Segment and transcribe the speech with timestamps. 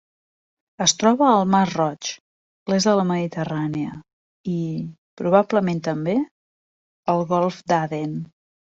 [0.85, 2.09] Es troba al mar Roig,
[2.73, 3.93] l'est de la Mediterrània
[4.57, 4.59] i,
[5.25, 6.19] probablement també,
[7.17, 8.23] el golf d'Aden.